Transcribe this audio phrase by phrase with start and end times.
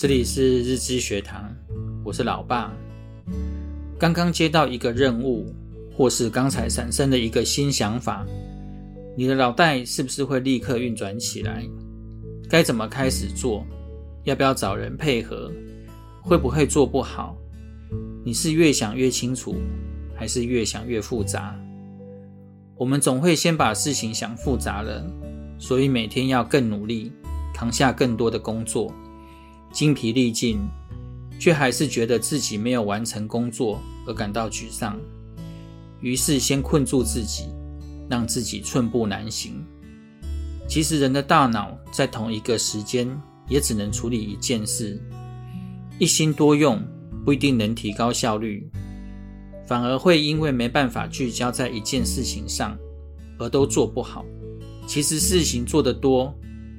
[0.00, 1.54] 这里是日知学堂，
[2.02, 2.74] 我是老爸。
[3.98, 5.54] 刚刚接到一个任务，
[5.94, 8.24] 或是刚才产生的一个新想法，
[9.14, 11.68] 你的脑袋是不是会立刻运转起来？
[12.48, 13.62] 该怎么开始做？
[14.24, 15.52] 要不要找人配合？
[16.22, 17.36] 会不会做不好？
[18.24, 19.54] 你是越想越清楚，
[20.16, 21.54] 还是越想越复杂？
[22.74, 25.04] 我们总会先把事情想复杂了，
[25.58, 27.12] 所以每天要更努力，
[27.52, 28.90] 扛下更多的工作。
[29.72, 30.58] 精疲力尽，
[31.38, 34.98] 却还是觉得自己没有完成工作而感到沮丧，
[36.00, 37.44] 于是先困住自己，
[38.08, 39.64] 让自己寸步难行。
[40.68, 43.08] 其实人的大脑在同一个时间
[43.48, 45.02] 也只能处理一件事，
[45.98, 46.80] 一心多用
[47.24, 48.70] 不一定能提高效率，
[49.66, 52.78] 反而会因为没办法聚焦在一件事情上，
[53.38, 54.24] 而都做不好。
[54.86, 56.32] 其实事情做得多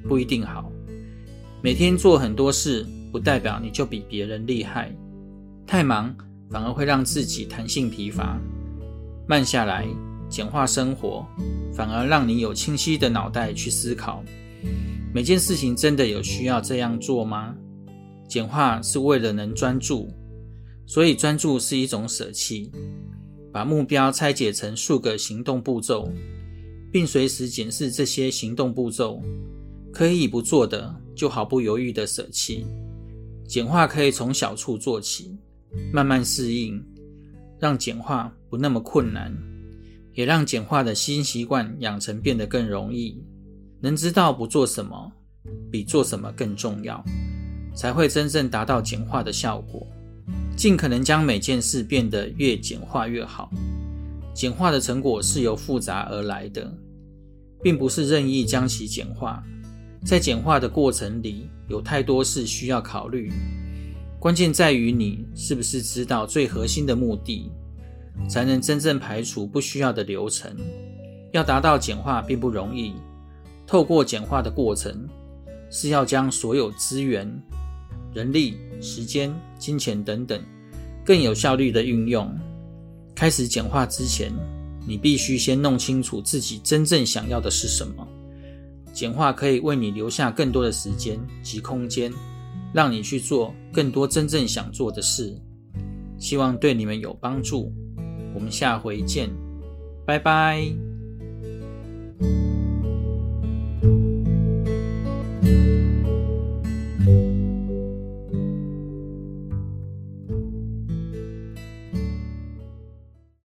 [0.08, 0.71] 不一定好。
[1.64, 4.92] 每天做很多事，不代表你就比别人厉害。
[5.64, 6.12] 太忙
[6.50, 8.36] 反而会让自己弹性疲乏。
[9.28, 9.86] 慢下来，
[10.28, 11.24] 简化生活，
[11.72, 14.24] 反而让你有清晰的脑袋去思考。
[15.14, 17.54] 每件事情真的有需要这样做吗？
[18.28, 20.08] 简化是为了能专注，
[20.84, 22.72] 所以专注是一种舍弃。
[23.52, 26.10] 把目标拆解成数个行动步骤，
[26.90, 29.22] 并随时检视这些行动步骤。
[29.92, 32.66] 可以不做的，就毫不犹豫地舍弃。
[33.46, 35.36] 简化可以从小处做起，
[35.92, 36.82] 慢慢适应，
[37.58, 39.36] 让简化不那么困难，
[40.14, 43.22] 也让简化的新习惯养成变得更容易。
[43.80, 45.12] 能知道不做什么，
[45.70, 47.04] 比做什么更重要，
[47.74, 49.86] 才会真正达到简化的效果。
[50.56, 53.50] 尽可能将每件事变得越简化越好。
[54.34, 56.72] 简化的成果是由复杂而来的，
[57.62, 59.42] 并不是任意将其简化。
[60.04, 63.32] 在简化的过程里，有太多事需要考虑。
[64.18, 67.50] 关键在于你是不是知道最核心的目的，
[68.28, 70.56] 才能真正排除不需要的流程。
[71.32, 72.94] 要达到简化并不容易。
[73.66, 75.08] 透过简化的过程，
[75.70, 77.26] 是要将所有资源、
[78.12, 80.42] 人力、时间、金钱等等
[81.04, 82.30] 更有效率的运用。
[83.14, 84.32] 开始简化之前，
[84.86, 88.06] 你必须先弄清楚自己真正想要的是什么。
[89.02, 92.12] 简化可以为你留下更多的时间及空间，
[92.72, 95.36] 让你去做更多真正想做的事。
[96.16, 97.72] 希望对你们有帮助。
[98.32, 99.28] 我们下回见，
[100.06, 100.91] 拜拜。